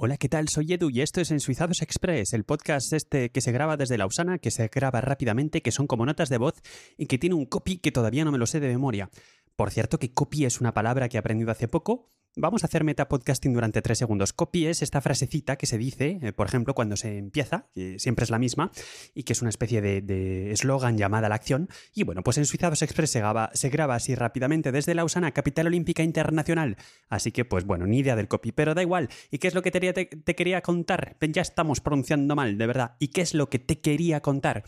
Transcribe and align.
Hola, 0.00 0.16
¿qué 0.16 0.28
tal? 0.28 0.48
Soy 0.48 0.72
Edu 0.72 0.90
y 0.90 1.00
esto 1.00 1.20
es 1.20 1.32
En 1.32 1.40
Suizados 1.40 1.82
Express, 1.82 2.32
el 2.32 2.44
podcast 2.44 2.92
este 2.92 3.30
que 3.30 3.40
se 3.40 3.50
graba 3.50 3.76
desde 3.76 3.98
Lausana, 3.98 4.38
que 4.38 4.52
se 4.52 4.68
graba 4.68 5.00
rápidamente, 5.00 5.60
que 5.60 5.72
son 5.72 5.88
como 5.88 6.06
notas 6.06 6.28
de 6.28 6.38
voz 6.38 6.54
y 6.96 7.06
que 7.06 7.18
tiene 7.18 7.34
un 7.34 7.46
copy 7.46 7.78
que 7.78 7.90
todavía 7.90 8.24
no 8.24 8.30
me 8.30 8.38
lo 8.38 8.46
sé 8.46 8.60
de 8.60 8.68
memoria. 8.68 9.10
Por 9.56 9.72
cierto, 9.72 9.98
que 9.98 10.12
copy 10.12 10.44
es 10.44 10.60
una 10.60 10.72
palabra 10.72 11.08
que 11.08 11.16
he 11.16 11.18
aprendido 11.18 11.50
hace 11.50 11.66
poco 11.66 12.10
Vamos 12.36 12.62
a 12.62 12.66
hacer 12.66 12.84
metapodcasting 12.84 13.52
durante 13.52 13.82
tres 13.82 13.98
segundos. 13.98 14.32
Copy 14.32 14.66
es 14.66 14.82
esta 14.82 15.00
frasecita 15.00 15.56
que 15.56 15.66
se 15.66 15.78
dice, 15.78 16.20
eh, 16.22 16.32
por 16.32 16.46
ejemplo, 16.46 16.74
cuando 16.74 16.96
se 16.96 17.18
empieza, 17.18 17.66
que 17.74 17.98
siempre 17.98 18.24
es 18.24 18.30
la 18.30 18.38
misma, 18.38 18.70
y 19.14 19.24
que 19.24 19.32
es 19.32 19.42
una 19.42 19.50
especie 19.50 19.80
de 19.80 20.52
eslogan 20.52 20.96
llamada 20.96 21.26
a 21.26 21.30
la 21.30 21.34
acción. 21.34 21.68
Y 21.94 22.04
bueno, 22.04 22.22
pues 22.22 22.38
en 22.38 22.46
Suizados 22.46 22.82
Express 22.82 23.10
se 23.10 23.18
graba, 23.20 23.50
se 23.54 23.68
graba 23.70 23.96
así 23.96 24.14
rápidamente 24.14 24.72
desde 24.72 24.94
Lausana, 24.94 25.32
capital 25.32 25.66
olímpica 25.66 26.02
internacional. 26.02 26.76
Así 27.08 27.32
que, 27.32 27.44
pues 27.44 27.64
bueno, 27.64 27.86
ni 27.86 27.98
idea 27.98 28.16
del 28.16 28.28
copy, 28.28 28.52
pero 28.52 28.74
da 28.74 28.82
igual. 28.82 29.08
¿Y 29.30 29.38
qué 29.38 29.48
es 29.48 29.54
lo 29.54 29.62
que 29.62 29.70
te, 29.70 29.92
te 29.92 30.34
quería 30.34 30.62
contar? 30.62 31.16
Ya 31.20 31.42
estamos 31.42 31.80
pronunciando 31.80 32.36
mal, 32.36 32.56
de 32.56 32.66
verdad. 32.66 32.96
¿Y 32.98 33.08
qué 33.08 33.22
es 33.22 33.34
lo 33.34 33.48
que 33.48 33.58
te 33.58 33.80
quería 33.80 34.20
contar? 34.20 34.64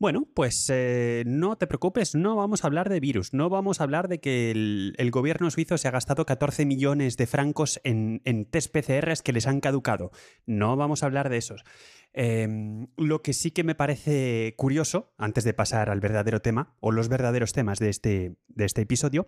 Bueno, 0.00 0.26
pues 0.32 0.70
eh, 0.72 1.24
no 1.26 1.56
te 1.56 1.66
preocupes, 1.66 2.14
no 2.14 2.34
vamos 2.34 2.64
a 2.64 2.68
hablar 2.68 2.88
de 2.88 3.00
virus, 3.00 3.34
no 3.34 3.50
vamos 3.50 3.80
a 3.80 3.84
hablar 3.84 4.08
de 4.08 4.18
que 4.18 4.50
el, 4.50 5.10
gobierno 5.10 5.50
suizo 5.50 5.76
se 5.76 5.88
ha 5.88 5.90
gastado 5.90 6.24
14 6.24 6.64
millones 6.64 7.18
de 7.18 7.26
francos 7.26 7.82
en, 7.84 8.22
en 8.24 8.46
test 8.46 8.72
PCRs 8.74 9.20
que 9.20 9.34
les 9.34 9.46
han 9.46 9.60
caducado. 9.60 10.10
No 10.46 10.74
vamos 10.74 11.02
a 11.02 11.06
hablar 11.06 11.28
de 11.28 11.36
esos. 11.36 11.64
Em, 12.12 12.88
lo 12.96 13.22
que 13.22 13.32
sí 13.32 13.52
que 13.52 13.62
me 13.62 13.76
parece 13.76 14.54
curioso, 14.56 15.12
antes 15.16 15.44
de 15.44 15.54
pasar 15.54 15.90
al 15.90 16.00
verdadero 16.00 16.40
tema, 16.40 16.74
o 16.80 16.90
los 16.90 17.08
verdaderos 17.08 17.52
temas 17.52 17.78
de 17.78 17.88
este, 17.88 18.36
de 18.48 18.64
este 18.64 18.82
episodio, 18.82 19.26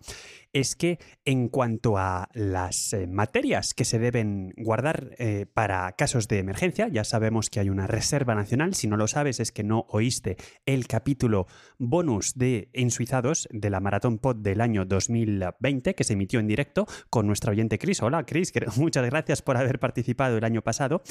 es 0.51 0.75
que 0.75 0.99
en 1.23 1.47
cuanto 1.47 1.97
a 1.97 2.29
las 2.33 2.91
eh, 2.91 3.07
materias 3.07 3.73
que 3.73 3.85
se 3.85 3.99
deben 3.99 4.53
guardar 4.57 5.15
eh, 5.17 5.45
para 5.53 5.93
casos 5.93 6.27
de 6.27 6.39
emergencia, 6.39 6.89
ya 6.89 7.05
sabemos 7.05 7.49
que 7.49 7.61
hay 7.61 7.69
una 7.69 7.87
reserva 7.87 8.35
nacional, 8.35 8.73
si 8.73 8.87
no 8.87 8.97
lo 8.97 9.07
sabes 9.07 9.39
es 9.39 9.51
que 9.51 9.63
no 9.63 9.85
oíste 9.89 10.35
el 10.65 10.87
capítulo 10.87 11.47
bonus 11.77 12.33
de 12.35 12.69
Ensuizados 12.73 13.47
de 13.51 13.69
la 13.69 13.79
Maratón 13.79 14.17
Pod 14.17 14.37
del 14.37 14.59
año 14.59 14.85
2020, 14.85 15.95
que 15.95 16.03
se 16.03 16.13
emitió 16.13 16.41
en 16.41 16.47
directo 16.47 16.85
con 17.09 17.27
nuestra 17.27 17.51
oyente 17.51 17.79
Chris. 17.79 18.01
Hola 18.01 18.25
Chris, 18.25 18.51
muchas 18.77 19.05
gracias 19.05 19.41
por 19.41 19.55
haber 19.55 19.79
participado 19.79 20.37
el 20.37 20.43
año 20.43 20.61
pasado 20.61 21.01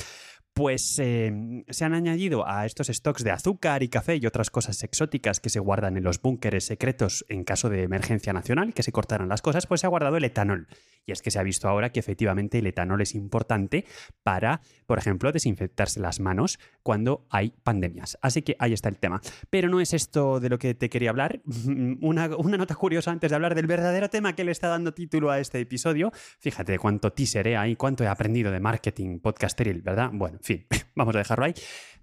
pues 0.55 0.99
em, 0.99 1.62
se 1.69 1.85
han 1.85 1.95
añadido 1.95 2.47
a 2.49 2.67
estos 2.67 2.89
stocks 2.89 3.25
de 3.25 3.31
azúcar 3.31 3.83
y 3.83 3.89
café 3.89 4.17
y 4.17 4.27
otras 4.27 4.51
cosas 4.51 4.83
exóticas 4.83 5.41
que 5.41 5.51
se 5.51 5.61
guardan 5.61 5.97
en 5.97 6.05
los 6.05 6.21
búnkeres 6.21 6.65
secretos 6.65 7.25
en 7.29 7.45
caso 7.45 7.69
de 7.69 7.83
emergencia 7.83 8.33
nacional, 8.33 8.75
que 8.75 8.83
se 8.83 8.93
cortaran 8.93 9.29
las 9.29 9.43
cosas, 9.43 9.67
pues 9.67 9.81
se 9.81 9.87
ha 9.87 9.91
guardado 9.91 10.17
el 10.17 10.25
etanol. 10.25 10.69
Y 11.05 11.13
es 11.13 11.21
que 11.21 11.31
se 11.31 11.39
ha 11.39 11.43
visto 11.43 11.69
ahora 11.69 11.91
que 11.91 12.01
efectivamente 12.01 12.59
el 12.59 12.67
etanol 12.67 13.01
es 13.01 13.15
importante 13.15 13.85
para, 14.23 14.61
por 14.87 14.99
ejemplo, 14.99 15.33
desinfectarse 15.33 15.99
las 16.01 16.21
manos 16.21 16.59
cuando 16.83 17.27
hay 17.31 17.55
pandemias. 17.63 18.19
Así 18.23 18.43
que 18.43 18.57
ahí 18.59 18.73
está 18.73 18.89
el 18.89 18.99
tema. 18.99 19.21
Pero 19.51 19.69
no 19.69 19.81
es 19.81 19.95
esto 19.95 20.39
de 20.39 20.49
lo 20.49 20.59
que 20.59 20.75
te 20.75 20.89
quería 20.89 21.11
hablar. 21.11 21.43
Una, 22.01 22.29
nota 22.29 22.75
curiosa 22.75 23.11
antes 23.11 23.31
de 23.31 23.35
hablar 23.35 23.55
del 23.55 23.67
verdadero 23.67 24.11
tema 24.11 24.35
que 24.35 24.45
le 24.45 24.53
está 24.53 24.69
dando 24.69 24.95
título 24.95 25.31
a 25.31 25.41
este 25.41 25.61
episodio. 25.61 26.13
Fíjate 26.39 26.79
cuánto 26.79 27.13
teaser 27.13 27.49
¿eh? 27.49 27.57
ahí, 27.57 27.75
cuánto 27.75 28.05
he 28.05 28.09
aprendido 28.09 28.53
de 28.53 28.61
marketing 28.61 29.19
podcasteril, 29.19 29.83
¿verdad? 29.83 30.11
Bueno, 30.13 30.39
en 30.39 30.45
fin, 30.45 30.67
vamos 30.95 31.15
a 31.17 31.19
dejarlo 31.19 31.45
ahí. 31.47 31.52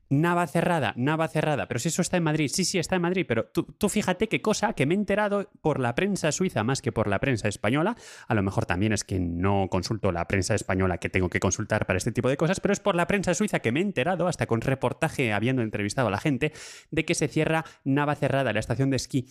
Nava 0.09 0.47
cerrada, 0.47 0.93
Nava 0.97 1.27
cerrada. 1.27 1.67
Pero 1.67 1.79
si 1.79 1.89
eso 1.89 2.01
está 2.01 2.17
en 2.17 2.23
Madrid, 2.23 2.49
sí, 2.51 2.65
sí, 2.65 2.79
está 2.79 2.95
en 2.95 3.03
Madrid. 3.03 3.25
Pero 3.27 3.45
tú, 3.45 3.63
tú, 3.77 3.89
fíjate 3.89 4.27
qué 4.27 4.41
cosa 4.41 4.73
que 4.73 4.87
me 4.87 4.95
he 4.95 4.97
enterado 4.97 5.51
por 5.61 5.79
la 5.79 5.93
prensa 5.93 6.31
suiza 6.31 6.63
más 6.63 6.81
que 6.81 6.91
por 6.91 7.07
la 7.07 7.19
prensa 7.19 7.47
española. 7.47 7.95
A 8.27 8.33
lo 8.33 8.41
mejor 8.41 8.65
también 8.65 8.91
es 8.91 9.03
que 9.03 9.19
no 9.19 9.67
consulto 9.69 10.11
la 10.11 10.27
prensa 10.27 10.55
española 10.55 10.97
que 10.97 11.09
tengo 11.09 11.29
que 11.29 11.39
consultar 11.39 11.85
para 11.85 11.97
este 11.97 12.11
tipo 12.11 12.27
de 12.27 12.37
cosas, 12.37 12.59
pero 12.59 12.73
es 12.73 12.79
por 12.79 12.95
la 12.95 13.05
prensa 13.05 13.35
suiza 13.35 13.59
que 13.59 13.71
me 13.71 13.81
he 13.81 13.83
enterado, 13.83 14.27
hasta 14.27 14.47
con 14.47 14.61
reportaje 14.61 15.31
habiendo 15.31 15.61
entrevistado 15.61 16.07
a 16.07 16.11
la 16.11 16.19
gente, 16.19 16.53
de 16.89 17.05
que 17.05 17.13
se 17.13 17.27
cierra 17.27 17.63
Nava 17.83 18.15
cerrada, 18.15 18.51
la 18.51 18.59
estación 18.59 18.89
de 18.89 18.95
esquí 18.95 19.27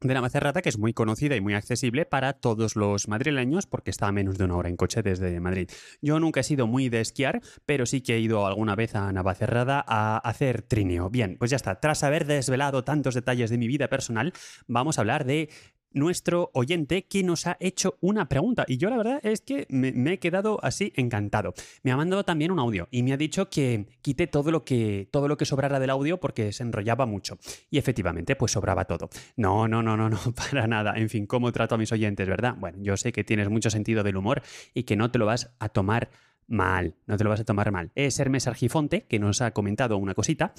de 0.00 0.14
la 0.14 0.62
que 0.62 0.68
es 0.68 0.78
muy 0.78 0.94
conocida 0.94 1.36
y 1.36 1.40
muy 1.40 1.54
accesible 1.54 2.06
para 2.06 2.32
todos 2.32 2.74
los 2.74 3.06
madrileños 3.08 3.66
porque 3.66 3.90
está 3.90 4.06
a 4.06 4.12
menos 4.12 4.38
de 4.38 4.44
una 4.44 4.56
hora 4.56 4.68
en 4.70 4.76
coche 4.76 5.02
desde 5.02 5.38
Madrid. 5.40 5.68
Yo 6.00 6.18
nunca 6.18 6.40
he 6.40 6.42
sido 6.42 6.66
muy 6.66 6.88
de 6.88 7.00
esquiar, 7.00 7.42
pero 7.66 7.84
sí 7.84 8.00
que 8.00 8.14
he 8.14 8.20
ido 8.20 8.46
alguna 8.46 8.74
vez 8.76 8.94
a 8.94 9.12
Navacerrada 9.12 9.84
a 9.86 10.16
hacer 10.18 10.62
trineo. 10.62 11.10
Bien, 11.10 11.36
pues 11.38 11.50
ya 11.50 11.56
está. 11.56 11.80
Tras 11.80 12.02
haber 12.02 12.24
desvelado 12.26 12.82
tantos 12.82 13.14
detalles 13.14 13.50
de 13.50 13.58
mi 13.58 13.66
vida 13.66 13.88
personal, 13.88 14.32
vamos 14.66 14.96
a 14.96 15.02
hablar 15.02 15.26
de 15.26 15.50
nuestro 15.92 16.50
oyente 16.54 17.06
que 17.06 17.22
nos 17.22 17.46
ha 17.46 17.56
hecho 17.60 17.96
una 18.00 18.28
pregunta. 18.28 18.64
Y 18.66 18.78
yo 18.78 18.90
la 18.90 18.96
verdad 18.96 19.20
es 19.22 19.40
que 19.40 19.66
me, 19.68 20.12
he 20.12 20.18
quedado 20.18 20.58
así 20.62 20.92
encantado. 20.96 21.54
Me 21.82 21.92
ha 21.92 21.96
mandado 21.96 22.24
también 22.24 22.50
un 22.50 22.58
audio 22.58 22.88
y 22.90 23.02
me 23.02 23.12
ha 23.12 23.16
dicho 23.16 23.48
que 23.50 23.86
quite 24.02 24.26
todo 24.26 24.50
lo 24.50 24.64
que, 24.64 25.08
todo 25.10 25.28
lo 25.28 25.36
que 25.36 25.44
sobrara 25.44 25.80
del 25.80 25.90
audio 25.90 26.18
porque 26.18 26.52
se 26.52 26.62
enrollaba 26.62 27.06
mucho. 27.06 27.38
Y 27.70 27.78
efectivamente, 27.78 28.36
pues 28.36 28.52
sobraba 28.52 28.84
todo. 28.84 29.10
No, 29.36 29.68
no, 29.68 29.82
no, 29.82 29.96
no, 29.96 30.08
no, 30.08 30.18
para 30.36 30.66
nada. 30.66 30.94
En 30.96 31.08
fin, 31.08 31.26
¿cómo 31.26 31.52
trato 31.52 31.74
a 31.74 31.78
mis 31.78 31.92
oyentes, 31.92 32.28
verdad? 32.28 32.54
Bueno, 32.58 32.78
yo 32.80 32.96
sé 32.96 33.12
que 33.12 33.24
tienes 33.24 33.48
mucho 33.48 33.70
sentido 33.70 34.02
del 34.02 34.16
humor 34.16 34.42
y 34.74 34.84
que 34.84 34.96
no 34.96 35.10
te 35.10 35.18
lo 35.18 35.26
vas 35.26 35.50
a 35.58 35.68
tomar 35.68 36.10
mal, 36.50 36.96
no 37.06 37.16
te 37.16 37.24
lo 37.24 37.30
vas 37.30 37.40
a 37.40 37.44
tomar 37.44 37.70
mal. 37.72 37.90
Es 37.94 38.18
Hermes 38.18 38.46
Argifonte, 38.46 39.02
que 39.02 39.18
nos 39.18 39.40
ha 39.40 39.52
comentado 39.52 39.96
una 39.96 40.14
cosita. 40.14 40.52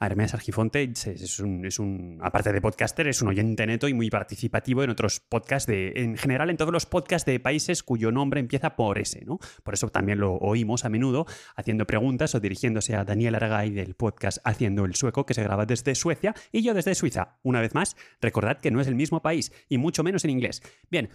Hermes 0.00 0.34
Argifonte 0.34 0.82
es 0.82 1.40
un, 1.40 1.64
es 1.64 1.78
un, 1.78 2.20
aparte 2.22 2.52
de 2.52 2.60
podcaster, 2.60 3.08
es 3.08 3.22
un 3.22 3.28
oyente 3.28 3.66
neto 3.66 3.88
y 3.88 3.94
muy 3.94 4.10
participativo 4.10 4.84
en 4.84 4.90
otros 4.90 5.20
podcasts, 5.20 5.66
de, 5.66 5.92
en 5.96 6.16
general 6.16 6.50
en 6.50 6.56
todos 6.56 6.72
los 6.72 6.86
podcasts 6.86 7.26
de 7.26 7.40
países 7.40 7.82
cuyo 7.82 8.12
nombre 8.12 8.40
empieza 8.40 8.76
por 8.76 8.98
S, 8.98 9.24
¿no? 9.24 9.38
Por 9.62 9.74
eso 9.74 9.88
también 9.88 10.20
lo 10.20 10.34
oímos 10.34 10.84
a 10.84 10.88
menudo 10.88 11.26
haciendo 11.56 11.86
preguntas 11.86 12.34
o 12.34 12.40
dirigiéndose 12.40 12.94
a 12.94 13.04
Daniel 13.04 13.34
Aragay 13.34 13.70
del 13.70 13.94
podcast 13.94 14.38
Haciendo 14.44 14.84
el 14.84 14.94
Sueco, 14.94 15.26
que 15.26 15.34
se 15.34 15.42
graba 15.42 15.66
desde 15.66 15.94
Suecia, 15.94 16.34
y 16.52 16.62
yo 16.62 16.74
desde 16.74 16.94
Suiza. 16.94 17.38
Una 17.42 17.60
vez 17.60 17.74
más, 17.74 17.96
recordad 18.20 18.58
que 18.58 18.70
no 18.70 18.80
es 18.80 18.86
el 18.86 18.94
mismo 18.94 19.22
país, 19.22 19.52
y 19.68 19.78
mucho 19.78 20.02
menos 20.04 20.24
en 20.24 20.30
inglés. 20.30 20.62
Bien, 20.90 21.08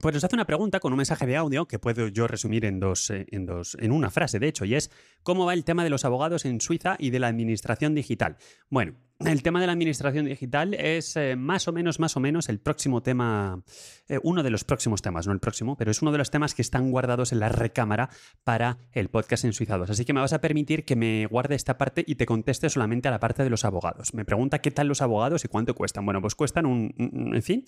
pues 0.00 0.14
nos 0.14 0.24
hace 0.24 0.36
una 0.36 0.44
pregunta 0.44 0.80
con 0.80 0.92
un 0.92 0.98
mensaje 0.98 1.26
de 1.26 1.36
audio 1.36 1.66
que 1.66 1.78
puedo 1.78 2.08
yo 2.08 2.26
resumir 2.26 2.64
en 2.64 2.80
dos, 2.80 3.10
eh, 3.10 3.26
en 3.30 3.46
dos, 3.46 3.76
en 3.80 3.92
una 3.92 4.10
frase, 4.10 4.38
de 4.38 4.48
hecho, 4.48 4.64
y 4.64 4.74
es 4.74 4.90
¿cómo 5.22 5.46
va 5.46 5.54
el 5.54 5.64
tema 5.64 5.84
de 5.84 5.90
los 5.90 6.04
abogados 6.04 6.44
en 6.44 6.60
Suiza 6.60 6.96
y 6.98 7.10
de 7.10 7.18
la 7.18 7.28
administración 7.28 7.94
digital? 7.94 8.36
Bueno, 8.68 8.94
el 9.24 9.42
tema 9.42 9.60
de 9.60 9.66
la 9.66 9.72
administración 9.72 10.26
digital 10.26 10.74
es 10.74 11.16
eh, 11.16 11.36
más 11.36 11.68
o 11.68 11.72
menos, 11.72 11.98
más 11.98 12.16
o 12.16 12.20
menos 12.20 12.50
el 12.50 12.58
próximo 12.58 13.02
tema, 13.02 13.62
eh, 14.08 14.18
uno 14.22 14.42
de 14.42 14.50
los 14.50 14.64
próximos 14.64 15.00
temas, 15.00 15.26
no 15.26 15.32
el 15.32 15.40
próximo, 15.40 15.76
pero 15.76 15.90
es 15.90 16.02
uno 16.02 16.12
de 16.12 16.18
los 16.18 16.30
temas 16.30 16.54
que 16.54 16.60
están 16.60 16.90
guardados 16.90 17.32
en 17.32 17.40
la 17.40 17.48
recámara 17.48 18.10
para 18.44 18.76
el 18.92 19.08
podcast 19.08 19.44
en 19.44 19.54
Suizados. 19.54 19.88
Así 19.88 20.04
que 20.04 20.12
me 20.12 20.20
vas 20.20 20.34
a 20.34 20.40
permitir 20.42 20.84
que 20.84 20.96
me 20.96 21.26
guarde 21.26 21.54
esta 21.54 21.78
parte 21.78 22.04
y 22.06 22.16
te 22.16 22.26
conteste 22.26 22.68
solamente 22.68 23.08
a 23.08 23.10
la 23.10 23.18
parte 23.18 23.42
de 23.42 23.48
los 23.48 23.64
abogados. 23.64 24.12
Me 24.12 24.26
pregunta 24.26 24.60
qué 24.60 24.70
tal 24.70 24.86
los 24.88 25.00
abogados 25.00 25.44
y 25.46 25.48
cuánto 25.48 25.74
cuestan. 25.74 26.04
Bueno, 26.04 26.20
pues 26.20 26.34
cuestan 26.34 26.66
un, 26.66 26.94
en 27.34 27.42
fin, 27.42 27.64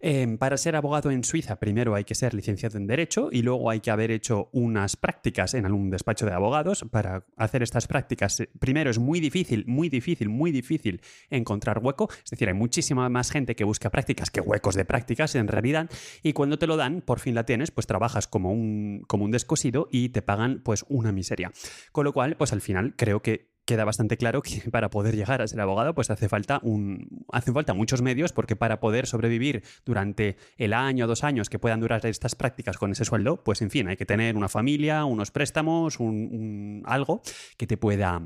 em, 0.00 0.36
para 0.36 0.58
ser 0.58 0.76
abogado 0.76 1.10
en 1.10 1.24
Suiza 1.24 1.58
primero 1.58 1.94
hay 1.94 2.04
que 2.04 2.14
ser 2.14 2.34
licenciado 2.34 2.76
en 2.76 2.86
Derecho 2.86 3.30
y 3.32 3.40
luego 3.40 3.70
hay 3.70 3.80
que 3.80 3.90
haber 3.90 4.10
hecho 4.10 4.50
unas 4.52 4.96
prácticas 4.96 5.54
en 5.54 5.64
algún 5.64 5.88
despacho 5.88 6.26
de 6.26 6.32
abogados. 6.32 6.84
Para 6.90 7.24
hacer 7.36 7.62
estas 7.62 7.86
prácticas, 7.86 8.40
eh, 8.40 8.50
primero 8.58 8.90
es 8.90 8.98
muy 8.98 9.18
difícil, 9.20 9.64
muy 9.66 9.88
difícil, 9.88 10.28
muy 10.28 10.52
difícil 10.52 10.89
encontrar 11.30 11.80
hueco. 11.82 12.08
Es 12.24 12.30
decir, 12.30 12.48
hay 12.48 12.54
muchísima 12.54 13.08
más 13.08 13.30
gente 13.30 13.54
que 13.54 13.64
busca 13.64 13.90
prácticas 13.90 14.30
que 14.30 14.40
huecos 14.40 14.74
de 14.74 14.84
prácticas 14.84 15.34
en 15.34 15.48
realidad. 15.48 15.90
Y 16.22 16.32
cuando 16.32 16.58
te 16.58 16.66
lo 16.66 16.76
dan, 16.76 17.02
por 17.02 17.20
fin 17.20 17.34
la 17.34 17.44
tienes, 17.44 17.70
pues 17.70 17.86
trabajas 17.86 18.26
como 18.26 18.52
un, 18.52 19.04
como 19.06 19.24
un 19.24 19.30
descosido 19.30 19.88
y 19.90 20.10
te 20.10 20.22
pagan 20.22 20.60
pues 20.64 20.84
una 20.88 21.12
miseria. 21.12 21.52
Con 21.92 22.04
lo 22.04 22.12
cual, 22.12 22.36
pues 22.36 22.52
al 22.52 22.60
final 22.60 22.94
creo 22.96 23.20
que 23.22 23.50
queda 23.70 23.84
bastante 23.84 24.16
claro 24.16 24.42
que 24.42 24.62
para 24.70 24.90
poder 24.90 25.14
llegar 25.14 25.42
a 25.42 25.46
ser 25.46 25.60
abogado, 25.60 25.94
pues 25.94 26.10
hace 26.10 26.28
falta 26.28 26.60
un, 26.62 27.24
hace 27.32 27.52
falta 27.52 27.74
muchos 27.74 28.02
medios, 28.02 28.32
porque 28.32 28.56
para 28.56 28.80
poder 28.80 29.06
sobrevivir 29.06 29.62
durante 29.84 30.36
el 30.56 30.72
año 30.72 31.04
o 31.04 31.08
dos 31.08 31.22
años 31.24 31.48
que 31.48 31.58
puedan 31.58 31.80
durar 31.80 32.04
estas 32.06 32.34
prácticas 32.34 32.78
con 32.78 32.92
ese 32.92 33.04
sueldo, 33.04 33.44
pues 33.44 33.62
en 33.62 33.70
fin, 33.70 33.88
hay 33.88 33.96
que 33.96 34.06
tener 34.06 34.36
una 34.36 34.48
familia, 34.48 35.04
unos 35.04 35.30
préstamos, 35.30 36.00
un 36.00 36.82
algo 36.84 37.22
que 37.56 37.66
te 37.66 37.76
pueda 37.76 38.20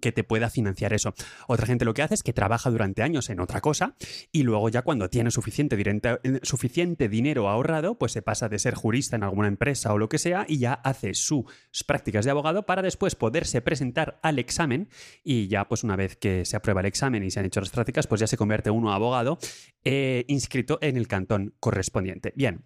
que 0.00 0.12
te 0.12 0.24
pueda 0.24 0.50
financiar 0.50 0.92
eso. 0.92 1.14
Otra 1.46 1.66
gente 1.66 1.84
lo 1.84 1.94
que 1.94 2.02
hace 2.02 2.14
es 2.14 2.22
que 2.22 2.32
trabaja 2.32 2.70
durante 2.70 3.02
años 3.02 3.30
en 3.30 3.40
otra 3.40 3.60
cosa 3.60 3.94
y 4.30 4.42
luego 4.42 4.68
ya 4.68 4.82
cuando 4.82 5.08
tiene 5.08 5.30
suficiente, 5.30 5.76
eh, 5.78 6.40
suficiente 6.42 7.08
dinero 7.08 7.48
ahorrado, 7.48 7.98
pues 7.98 8.12
se 8.12 8.22
pasa 8.22 8.48
de 8.48 8.58
ser 8.58 8.74
jurista 8.74 9.16
en 9.16 9.22
alguna 9.22 9.48
empresa 9.48 9.92
o 9.92 9.98
lo 9.98 10.08
que 10.08 10.18
sea 10.18 10.44
y 10.48 10.58
ya 10.58 10.74
hace 10.74 11.14
sus 11.14 11.44
prácticas 11.86 12.24
de 12.24 12.30
abogado 12.30 12.66
para 12.66 12.82
después 12.82 13.14
poderse 13.14 13.60
presentar 13.60 14.18
al 14.22 14.38
examen 14.38 14.88
y 15.24 15.48
ya 15.48 15.68
pues 15.68 15.84
una 15.84 15.96
vez 15.96 16.16
que 16.16 16.44
se 16.44 16.56
aprueba 16.56 16.80
el 16.80 16.86
examen 16.86 17.22
y 17.22 17.30
se 17.30 17.40
han 17.40 17.46
hecho 17.46 17.60
las 17.60 17.70
prácticas, 17.70 18.06
pues 18.06 18.20
ya 18.20 18.26
se 18.26 18.36
convierte 18.36 18.70
uno 18.70 18.92
a 18.92 18.96
abogado 18.96 19.38
eh, 19.84 20.24
inscrito 20.28 20.78
en 20.80 20.96
el 20.96 21.08
cantón 21.08 21.54
correspondiente. 21.60 22.32
Bien, 22.36 22.64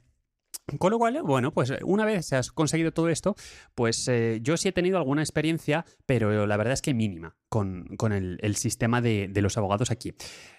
Con 0.79 0.91
lo 0.91 0.99
cual, 0.99 1.23
bueno, 1.23 1.53
pues 1.53 1.73
una 1.85 2.05
vez 2.05 2.33
has 2.33 2.51
conseguido 2.51 2.91
todo 2.91 3.09
esto, 3.09 3.37
pues 3.77 4.09
eh, 4.09 4.41
yo 4.43 4.57
sí 4.57 4.69
he 4.69 4.73
tenido 4.73 4.99
alguna 4.99 5.23
experiencia, 5.23 5.85
pero 6.07 6.47
la 6.47 6.57
verdad 6.57 6.73
es 6.73 6.83
que 6.83 6.93
mínima 6.93 7.37
con, 7.49 8.13
el, 8.13 8.57
sistema 8.57 9.01
de, 9.01 9.31
los 9.41 9.57
abogados 9.57 9.91
aquí. 9.91 10.15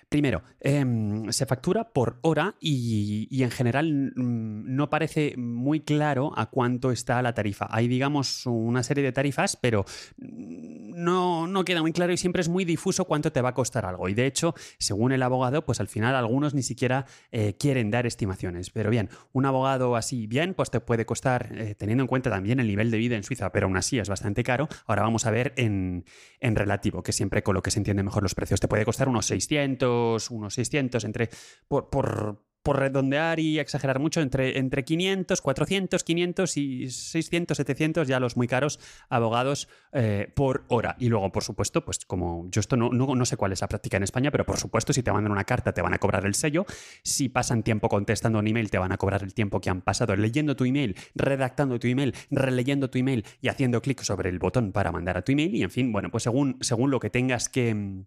Primero, 0.10 0.42
em, 0.62 1.30
se 1.34 1.46
factura 1.46 1.90
por 1.92 2.18
hora 2.22 2.56
y, 2.62 3.44
en 3.44 3.52
general 3.52 4.14
mm, 4.16 4.74
no 4.74 4.90
parece 4.90 5.36
muy 5.36 5.82
claro 5.82 6.32
a 6.38 6.50
cuánto 6.50 6.92
está 6.92 7.22
la 7.22 7.34
tarifa. 7.34 7.68
Hay, 7.70 7.90
digamos, 7.90 8.46
una 8.46 8.84
serie 8.84 9.04
de 9.04 9.12
tarifas, 9.12 9.58
pero 9.58 9.84
no, 10.18 11.46
no 11.48 11.66
queda 11.66 11.82
muy 11.82 11.92
claro 11.92 12.14
y 12.14 12.18
siempre 12.18 12.42
es 12.42 12.48
muy 12.48 12.64
difuso 12.64 13.04
cuánto 13.04 13.34
te 13.34 13.42
va 13.42 13.50
a 13.50 13.54
costar 13.54 13.86
algo. 13.86 14.08
Y 14.08 14.14
de 14.14 14.28
hecho, 14.28 14.56
según 14.80 15.12
el 15.12 15.22
abogado, 15.24 15.66
pues 15.66 15.82
al 15.82 15.90
final 15.90 16.16
algunos 16.16 16.54
ni 16.54 16.64
siquiera 16.64 17.06
eh, 17.34 17.58
quieren 17.60 17.92
dar 17.92 18.08
estimaciones. 18.08 18.70
Pero 18.70 18.90
bien, 18.90 19.10
un 19.34 19.46
abogado 19.46 19.98
así 19.98 20.26
bien, 20.26 20.54
pues 20.54 20.72
te 20.72 20.80
puede 20.80 21.06
costar, 21.06 21.50
eh, 21.52 21.76
teniendo 21.76 22.04
en 22.04 22.08
cuenta 22.08 22.30
también 22.30 22.62
el 22.62 22.68
nivel 22.68 22.92
de 22.92 22.98
vida 22.98 23.18
en 23.18 23.24
Suiza, 23.24 23.52
pero 23.52 23.68
aún 23.68 23.76
así 23.76 24.00
es 24.00 24.08
bastante 24.08 24.44
caro. 24.46 24.70
Ahora 24.86 25.02
vamos 25.02 25.26
a 25.26 25.32
ver 25.32 25.52
en, 25.58 26.06
en 26.40 26.56
que 27.04 27.12
siempre 27.12 27.44
con 27.44 27.56
lo 27.56 27.62
que 27.62 27.72
se 27.72 27.80
entiende 27.80 28.04
mejor 28.04 28.24
los 28.24 28.36
precios. 28.36 28.60
Te 28.60 28.68
puede 28.68 28.86
costar 28.86 29.10
unos 29.10 29.26
600 29.26 30.32
unos 30.32 30.54
600, 30.54 31.04
entre, 31.04 31.30
por, 31.68 32.47
redondear 32.74 33.40
y 33.40 33.60
exagerar 33.60 34.00
mucho, 34.00 34.22
entre, 34.22 34.58
entre 34.58 34.84
500, 34.84 35.42
400, 35.42 36.04
500 36.04 36.58
y 36.58 36.90
600, 36.90 37.58
700, 37.58 38.08
ya 38.08 38.20
los 38.20 38.38
muy 38.38 38.48
caros 38.48 38.80
abogados 39.10 39.70
eh, 39.94 40.32
por 40.36 40.66
hora. 40.68 40.96
Y 41.00 41.10
luego, 41.10 41.32
por 41.32 41.44
supuesto, 41.44 41.86
pues 41.86 42.06
como 42.06 42.48
yo 42.50 42.60
esto 42.60 42.76
no, 42.78 42.90
no, 42.90 43.16
no, 43.16 43.26
sé 43.26 43.38
cuál 43.38 43.52
es 43.52 43.62
la 43.62 43.68
práctica 43.68 43.98
en 43.98 44.04
España, 44.04 44.32
pero 44.32 44.46
por 44.46 44.58
supuesto, 44.58 44.94
si 44.94 45.04
te 45.04 45.12
mandan 45.12 45.32
una 45.32 45.44
carta, 45.44 45.74
te 45.74 45.82
van 45.82 45.94
a 45.94 45.98
cobrar 45.98 46.26
el 46.26 46.36
sello. 46.36 46.66
Si 47.04 47.30
pasan 47.30 47.64
tiempo 47.64 47.90
contestando 47.90 48.40
un 48.40 48.48
email, 48.48 48.70
te 48.70 48.78
van 48.78 48.92
a 48.92 48.98
cobrar 48.98 49.24
el 49.24 49.34
tiempo 49.34 49.62
que 49.62 49.70
han 49.70 49.82
pasado 49.82 50.16
leyendo 50.16 50.56
tu 50.56 50.66
email, 50.66 50.96
redactando 51.16 51.80
tu 51.80 51.88
email, 51.88 52.14
releyendo 52.30 52.90
tu 52.90 52.98
email 52.98 53.26
y 53.42 53.50
haciendo 53.50 53.82
clic 53.82 54.02
sobre 54.02 54.30
el 54.30 54.40
botón 54.40 54.72
para 54.72 54.92
mandar 54.92 55.18
a 55.18 55.22
tu 55.22 55.32
email. 55.32 55.56
Y 55.56 55.64
en 55.64 55.72
fin, 55.72 55.92
bueno, 55.92 56.10
pues 56.12 56.24
según, 56.24 56.58
según 56.62 56.92
lo 56.92 57.00
que 57.00 57.10
tengas 57.10 57.50
que 57.50 58.06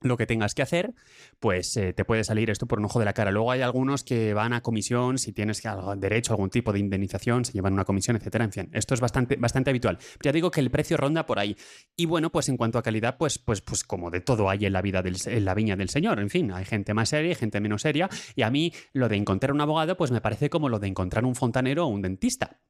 lo 0.00 0.16
que 0.16 0.26
tengas 0.26 0.54
que 0.54 0.62
hacer, 0.62 0.94
pues 1.40 1.76
eh, 1.76 1.92
te 1.92 2.04
puede 2.04 2.24
salir 2.24 2.50
esto 2.50 2.66
por 2.66 2.78
un 2.78 2.84
ojo 2.84 2.98
de 2.98 3.04
la 3.04 3.12
cara. 3.12 3.30
Luego 3.30 3.50
hay 3.50 3.62
algunos 3.62 4.04
que 4.04 4.34
van 4.34 4.52
a 4.52 4.62
comisión, 4.62 5.18
si 5.18 5.32
tienes 5.32 5.62
derecho 5.96 6.32
a 6.32 6.34
algún 6.34 6.50
tipo 6.50 6.72
de 6.72 6.78
indemnización, 6.78 7.44
se 7.44 7.52
llevan 7.52 7.72
una 7.72 7.84
comisión, 7.84 8.16
etcétera. 8.16 8.44
En 8.44 8.52
fin, 8.52 8.70
esto 8.72 8.94
es 8.94 9.00
bastante, 9.00 9.36
bastante 9.36 9.70
habitual. 9.70 9.98
Ya 10.22 10.32
digo 10.32 10.50
que 10.50 10.60
el 10.60 10.70
precio 10.70 10.96
ronda 10.96 11.26
por 11.26 11.38
ahí. 11.38 11.56
Y 11.96 12.06
bueno, 12.06 12.30
pues 12.30 12.48
en 12.48 12.56
cuanto 12.56 12.78
a 12.78 12.82
calidad, 12.82 13.16
pues, 13.18 13.38
pues, 13.38 13.60
pues 13.60 13.84
como 13.84 14.10
de 14.10 14.20
todo 14.20 14.50
hay 14.50 14.66
en 14.66 14.72
la 14.72 14.82
vida 14.82 15.02
del, 15.02 15.16
en 15.26 15.44
la 15.44 15.54
viña 15.54 15.76
del 15.76 15.88
Señor. 15.88 16.20
En 16.20 16.30
fin, 16.30 16.52
hay 16.52 16.64
gente 16.64 16.94
más 16.94 17.08
seria, 17.08 17.34
gente 17.34 17.60
menos 17.60 17.82
seria. 17.82 18.08
Y 18.34 18.42
a 18.42 18.50
mí 18.50 18.72
lo 18.92 19.08
de 19.08 19.16
encontrar 19.16 19.52
un 19.52 19.60
abogado, 19.60 19.96
pues 19.96 20.10
me 20.10 20.20
parece 20.20 20.50
como 20.50 20.68
lo 20.68 20.78
de 20.78 20.88
encontrar 20.88 21.24
un 21.24 21.34
fontanero 21.34 21.86
o 21.86 21.88
un 21.88 22.02
dentista. 22.02 22.60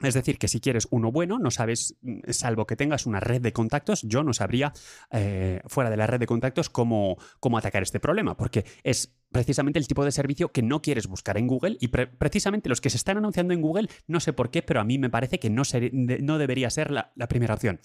Es 0.00 0.14
decir, 0.14 0.38
que 0.38 0.46
si 0.46 0.60
quieres 0.60 0.86
uno 0.90 1.10
bueno, 1.10 1.38
no 1.38 1.50
sabes, 1.50 1.96
mm, 2.02 2.30
salvo 2.30 2.66
que 2.66 2.76
tengas 2.76 3.06
una 3.06 3.18
red 3.18 3.40
de 3.40 3.52
contactos, 3.52 4.02
yo 4.02 4.22
no 4.22 4.32
sabría, 4.32 4.72
eh, 5.10 5.60
fuera 5.66 5.90
de 5.90 5.96
la 5.96 6.06
red 6.06 6.20
de 6.20 6.26
contactos, 6.26 6.70
cómo, 6.70 7.16
cómo 7.40 7.58
atacar 7.58 7.82
este 7.82 7.98
problema, 7.98 8.36
porque 8.36 8.64
es 8.84 9.16
precisamente 9.32 9.78
el 9.78 9.88
tipo 9.88 10.04
de 10.04 10.12
servicio 10.12 10.52
que 10.52 10.62
no 10.62 10.82
quieres 10.82 11.08
buscar 11.08 11.36
en 11.36 11.48
Google 11.48 11.76
y 11.80 11.88
precisamente 11.88 12.68
los 12.68 12.80
que 12.80 12.90
se 12.90 12.96
están 12.96 13.16
anunciando 13.16 13.54
en 13.54 13.60
Google, 13.60 13.88
no 14.06 14.20
sé 14.20 14.32
por 14.32 14.50
qué, 14.50 14.62
pero 14.62 14.80
a 14.80 14.84
mí 14.84 14.98
me 14.98 15.10
parece 15.10 15.40
que 15.40 15.50
no, 15.50 15.62
no 15.92 16.38
debería 16.38 16.70
ser 16.70 16.90
la, 16.90 17.12
la 17.16 17.28
primera 17.28 17.54
opción. 17.54 17.80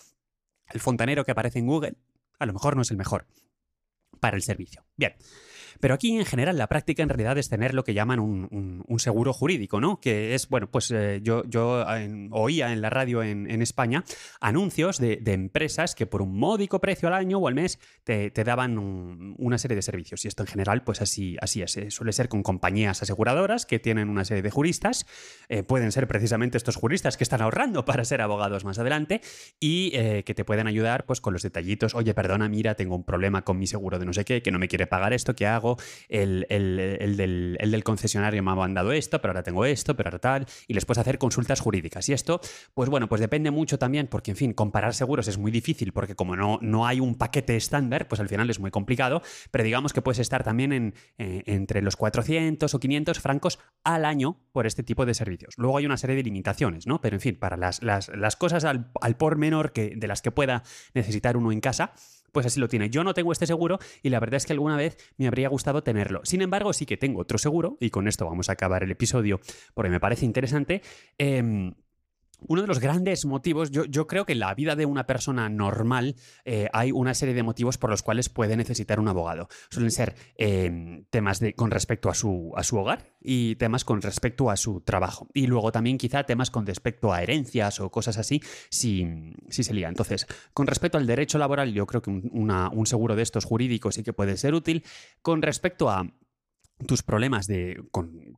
El 0.72 0.80
fontanero 0.80 1.26
que 1.26 1.32
aparece 1.32 1.60
en 1.60 1.68
Google 1.68 1.96
a 2.40 2.46
lo 2.46 2.54
mejor 2.54 2.76
no 2.76 2.82
es 2.82 2.92
el 2.92 2.98
mejor 2.98 3.26
para 4.24 4.38
el 4.38 4.42
servicio. 4.42 4.86
Bien. 4.96 5.16
Pero 5.84 5.96
aquí, 5.96 6.18
en 6.18 6.24
general, 6.24 6.58
la 6.58 6.68
práctica 6.68 7.04
en 7.04 7.10
realidad 7.10 7.38
es 7.38 7.50
tener 7.50 7.74
lo 7.74 7.84
que 7.84 7.94
llaman 7.94 8.22
un, 8.22 9.00
seguro 9.00 9.34
jurídico, 9.34 9.82
¿no? 9.82 10.00
Que 10.00 10.34
es, 10.34 10.48
bueno, 10.48 10.72
pues 10.72 10.90
eh, 10.92 11.20
yo, 11.22 11.44
yo 11.44 11.84
oía 12.32 12.72
en 12.72 12.80
la 12.80 12.90
radio 12.90 13.22
en, 13.22 13.62
España 13.62 14.06
anuncios 14.40 14.98
de, 14.98 15.22
empresas 15.26 15.94
que 15.94 16.06
por 16.06 16.22
un 16.22 16.40
módico 16.40 16.80
precio 16.80 17.10
al 17.10 17.16
año 17.16 17.40
o 17.40 17.50
al 17.50 17.56
mes 17.56 17.80
te, 18.06 18.32
daban 18.32 19.36
una 19.38 19.58
serie 19.58 19.76
de 19.76 19.82
servicios. 19.82 20.24
Y 20.24 20.30
esto 20.30 20.44
en 20.44 20.48
general, 20.48 20.86
pues 20.86 21.02
así, 21.02 21.36
así 21.42 21.62
es. 21.62 21.76
Eh, 21.76 21.92
suele 21.92 22.14
ser 22.14 22.30
con 22.30 22.44
compañías 22.44 23.02
aseguradoras 23.02 23.66
que 23.66 23.78
tienen 23.80 24.08
una 24.08 24.24
serie 24.24 24.42
de 24.42 24.52
juristas. 24.52 25.06
Eh, 25.50 25.64
pueden 25.64 25.92
ser 25.92 26.08
precisamente 26.08 26.58
estos 26.58 26.78
juristas 26.78 27.18
que 27.18 27.26
están 27.26 27.42
ahorrando 27.42 27.84
para 27.94 28.06
ser 28.06 28.22
abogados 28.22 28.64
más 28.64 28.80
adelante 28.80 29.20
y 29.60 29.92
que 30.24 30.34
te 30.34 30.46
pueden 30.46 30.68
ayudar 30.68 31.06
pues 31.06 31.20
con 31.20 31.34
los 31.34 31.42
detallitos. 31.42 31.94
Oye, 31.94 32.14
perdona, 32.14 32.48
mira, 32.48 32.76
tengo 32.76 32.96
un 32.96 33.04
problema 33.04 33.44
con 33.44 33.60
mi 33.60 33.68
seguro 33.68 34.00
de 34.00 34.06
no 34.06 34.13
sé 34.14 34.26
qué, 34.26 34.42
que 34.42 34.52
no 34.52 34.60
me 34.60 34.68
quiere 34.68 34.88
pagar 34.88 35.14
esto, 35.14 35.36
¿qué 35.36 35.48
hago? 35.48 35.78
el, 36.10 36.46
del, 36.50 37.84
concesionario 37.84 38.44
me 38.44 38.52
ha 38.52 38.56
mandado 38.56 38.92
esto, 38.92 39.20
pero 39.20 39.32
ahora 39.32 39.44
tengo 39.44 39.66
esto, 39.66 39.96
pero 39.96 40.10
ahora 40.10 40.20
tal, 40.20 40.46
y 40.68 40.74
les 40.74 40.86
puedes 40.86 41.00
hacer 41.00 41.18
consultas 41.18 41.60
jurídicas. 41.60 42.08
Y 42.10 42.14
esto, 42.14 42.40
pues 42.74 42.90
bueno, 42.90 43.10
pues 43.10 43.22
depende 43.22 43.52
mucho 43.52 43.78
también, 43.78 44.08
porque 44.08 44.32
en 44.32 44.38
fin, 44.38 44.54
comparar 44.54 44.94
seguros 44.94 45.28
es 45.28 45.38
muy 45.38 45.52
difícil, 45.52 45.92
porque 45.92 46.16
como 46.16 46.36
no, 46.36 46.60
no 46.62 46.88
hay 46.88 47.00
un 47.00 47.16
paquete 47.16 47.56
estándar, 47.56 48.08
pues 48.08 48.22
al 48.22 48.30
final 48.30 48.50
es 48.50 48.60
muy 48.60 48.72
complicado, 48.72 49.22
pero 49.52 49.64
digamos 49.64 49.94
que 49.94 50.02
puedes 50.02 50.20
estar 50.20 50.44
también 50.44 50.72
en, 50.72 50.94
eh, 51.18 51.44
entre 51.46 51.82
los 51.82 51.96
400 51.96 52.74
o 52.74 52.80
500 52.80 53.20
francos 53.20 53.60
al 53.84 54.06
año 54.06 54.40
por 54.52 54.66
este 54.66 54.84
tipo 54.84 55.06
de 55.06 55.14
servicios. 55.14 55.56
Luego 55.58 55.78
hay 55.78 55.86
una 55.86 55.98
serie 55.98 56.16
de 56.16 56.24
limitaciones, 56.24 56.88
¿no? 56.88 57.02
Pero 57.02 57.16
en 57.16 57.22
fin, 57.22 57.38
para 57.38 57.58
las, 57.58 57.80
cosas 58.38 58.64
al, 58.66 58.92
al 59.02 59.18
por 59.18 59.38
menor 59.38 59.72
que, 59.72 59.94
de 59.96 60.08
las 60.08 60.22
que 60.22 60.32
pueda 60.32 60.64
necesitar 60.94 61.38
uno 61.38 61.52
en 61.52 61.62
casa, 61.62 61.94
pues 62.34 62.46
así 62.46 62.60
lo 62.60 62.68
tiene. 62.68 62.90
Yo 62.90 63.06
no 63.06 63.14
tengo 63.14 63.32
este 63.32 63.48
seguro 63.48 63.80
y 64.02 64.10
la 64.10 64.20
verdad 64.20 64.36
es 64.36 64.46
que 64.46 64.52
alguna 64.52 64.76
vez 64.76 64.98
me 65.18 65.28
habría 65.28 65.48
gustado 65.48 65.84
tenerlo. 65.84 66.20
Sin 66.26 66.42
embargo, 66.42 66.74
sí 66.74 66.86
que 66.86 66.98
tengo 66.98 67.22
otro 67.22 67.38
seguro 67.38 67.78
y 67.80 67.90
con 67.92 68.10
esto 68.10 68.26
vamos 68.26 68.50
a 68.50 68.54
acabar 68.54 68.84
el 68.84 68.92
episodio 68.92 69.40
porque 69.74 69.90
me 69.90 70.02
parece 70.02 70.26
interesante. 70.26 70.82
Em, 71.18 71.74
uno 72.48 72.62
de 72.62 72.68
los 72.68 72.80
grandes 72.80 73.26
motivos, 73.26 73.72
yo, 73.72 74.08
creo 74.08 74.26
que 74.26 74.34
en 74.34 74.40
la 74.40 74.54
vida 74.54 74.76
de 74.76 74.86
una 74.86 75.06
persona 75.06 75.50
normal 75.50 76.16
eh, 76.46 76.70
hay 76.74 76.92
una 76.92 77.14
serie 77.14 77.34
de 77.34 77.44
motivos 77.44 77.78
por 77.78 77.90
los 77.90 78.04
cuales 78.04 78.30
puede 78.30 78.58
necesitar 78.58 79.00
un 79.00 79.08
abogado. 79.08 79.48
Suelen 79.70 79.92
ser 79.92 80.16
em, 80.36 81.06
temas 81.10 81.42
con 81.56 81.72
respecto 81.72 82.10
a 82.10 82.14
su, 82.14 82.54
hogar 82.74 83.14
y 83.22 83.56
temas 83.56 83.86
con 83.86 84.02
respecto 84.02 84.50
a 84.50 84.58
su 84.58 84.82
trabajo. 84.82 85.28
Y 85.34 85.48
luego 85.48 85.72
también 85.72 85.98
quizá 85.98 86.24
temas 86.24 86.52
con 86.52 86.66
respecto 86.66 87.14
a 87.14 87.22
herencias 87.22 87.80
o 87.80 87.90
cosas 87.90 88.18
así, 88.18 88.42
si, 88.70 89.08
si 89.50 89.64
se 89.64 89.74
lía. 89.74 89.90
Entonces, 89.90 90.28
con 90.54 90.68
respecto 90.68 90.98
al 90.98 91.08
derecho 91.08 91.38
laboral, 91.38 91.74
yo 91.74 91.86
creo 91.86 92.02
que 92.02 92.10
un 92.10 92.86
seguro 92.86 93.16
de 93.16 93.24
estos 93.24 93.46
jurídicos 93.46 93.96
sí 93.96 94.04
que 94.04 94.14
puede 94.14 94.38
ser 94.38 94.54
útil. 94.54 94.84
Con 95.22 95.42
respecto 95.42 95.90
a 95.90 96.06
tus 96.86 97.04
problemas 97.04 97.48
de, 97.48 97.82
con, 97.92 98.34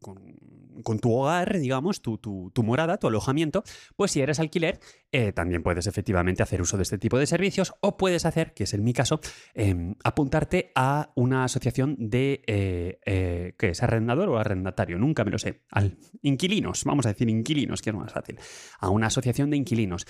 tu 0.99 1.13
hogar, 1.13 1.59
digamos, 1.59 2.01
tu, 2.01 2.19
morada, 2.63 2.97
tu 2.97 3.07
alojamiento, 3.07 3.63
pues 3.95 4.11
si 4.11 4.21
eres 4.21 4.39
alquiler, 4.39 4.79
eh, 5.11 5.33
también 5.33 5.63
puedes 5.63 5.87
efectivamente 5.87 6.43
hacer 6.43 6.61
uso 6.61 6.77
de 6.77 6.83
este 6.83 6.97
tipo 6.97 7.19
de 7.19 7.27
servicios 7.27 7.73
o 7.81 7.97
puedes 7.97 8.25
hacer, 8.25 8.53
que 8.53 8.63
es 8.63 8.73
en 8.73 8.83
mi 8.83 8.93
caso, 8.93 9.19
em, 9.53 9.95
apuntarte 10.03 10.71
a 10.75 11.11
una 11.15 11.43
asociación 11.43 11.95
de, 11.99 12.43
eh, 12.47 12.99
eh, 13.05 13.53
¿qué 13.57 13.69
es? 13.69 13.83
¿Arrendador 13.83 14.29
o 14.29 14.37
arrendatario? 14.37 14.97
Nunca 14.97 15.25
me 15.25 15.31
lo 15.31 15.37
sé. 15.37 15.63
Al 15.71 15.97
inquilinos, 16.21 16.83
vamos 16.85 17.05
a 17.05 17.09
decir 17.09 17.29
inquilinos, 17.29 17.81
que 17.81 17.89
es 17.89 17.95
más 17.95 18.13
fácil. 18.13 18.39
A 18.79 18.89
una 18.89 19.07
asociación 19.07 19.49
de 19.49 19.57
inquilinos. 19.57 20.05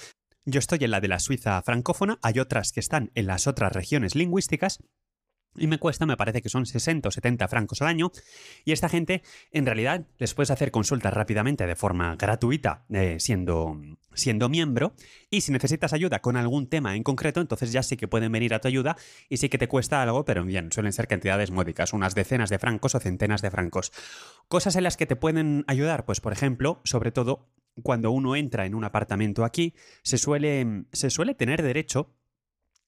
Yo 0.45 0.59
estoy 0.59 0.79
en 0.83 0.91
la 0.91 1.01
de 1.01 1.07
la 1.07 1.19
Suiza 1.19 1.59
francófona, 1.63 2.19
hay 2.21 2.39
otras 2.39 2.71
que 2.71 2.79
están 2.79 3.11
en 3.15 3.25
las 3.25 3.47
otras 3.47 3.71
regiones 3.71 4.13
lingüísticas, 4.13 4.79
y 5.55 5.67
me 5.67 5.77
cuesta, 5.77 6.05
me 6.05 6.17
parece 6.17 6.41
que 6.41 6.49
son 6.49 6.65
60 6.65 7.09
o 7.09 7.11
70 7.11 7.47
francos 7.47 7.81
al 7.81 7.87
año. 7.87 8.11
Y 8.63 8.71
esta 8.71 8.89
gente, 8.89 9.23
en 9.51 9.65
realidad, 9.65 10.05
les 10.17 10.33
puedes 10.33 10.51
hacer 10.51 10.71
consultas 10.71 11.13
rápidamente 11.13 11.65
de 11.65 11.75
forma 11.75 12.15
gratuita, 12.15 12.85
eh, 12.89 13.17
siendo, 13.19 13.79
siendo 14.13 14.49
miembro. 14.49 14.93
Y 15.29 15.41
si 15.41 15.51
necesitas 15.51 15.93
ayuda 15.93 16.19
con 16.19 16.37
algún 16.37 16.67
tema 16.67 16.95
en 16.95 17.03
concreto, 17.03 17.41
entonces 17.41 17.71
ya 17.71 17.83
sí 17.83 17.97
que 17.97 18.07
pueden 18.07 18.31
venir 18.31 18.53
a 18.53 18.59
tu 18.59 18.67
ayuda 18.67 18.97
y 19.29 19.37
sí 19.37 19.49
que 19.49 19.57
te 19.57 19.67
cuesta 19.67 20.01
algo, 20.01 20.25
pero 20.25 20.43
bien, 20.43 20.71
suelen 20.71 20.93
ser 20.93 21.07
cantidades 21.07 21.51
módicas, 21.51 21.93
unas 21.93 22.15
decenas 22.15 22.49
de 22.49 22.59
francos 22.59 22.95
o 22.95 22.99
centenas 22.99 23.41
de 23.41 23.51
francos. 23.51 23.91
Cosas 24.47 24.75
en 24.75 24.83
las 24.83 24.97
que 24.97 25.05
te 25.05 25.15
pueden 25.15 25.63
ayudar, 25.67 26.05
pues 26.05 26.21
por 26.21 26.33
ejemplo, 26.33 26.81
sobre 26.83 27.11
todo 27.11 27.49
cuando 27.83 28.11
uno 28.11 28.35
entra 28.35 28.65
en 28.65 28.75
un 28.75 28.83
apartamento 28.83 29.43
aquí, 29.43 29.73
se 30.01 30.17
suele, 30.17 30.85
se 30.93 31.09
suele 31.09 31.35
tener 31.35 31.61
derecho 31.61 32.14